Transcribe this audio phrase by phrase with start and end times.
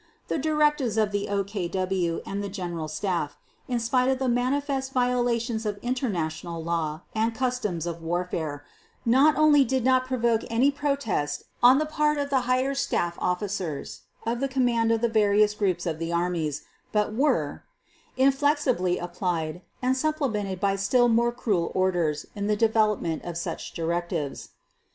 [0.29, 5.63] _The directives of the OKW and the General Staff, in spite of the manifest violations
[5.63, 8.65] of international law and customs of warfare,
[9.05, 14.01] not only did not provoke any protest on the part of the higher staff officers
[14.25, 17.61] of the command of the various groups of the armies but were:
[18.17, 24.49] inflexibly applied and supplemented by still more cruel orders in the development of such directives.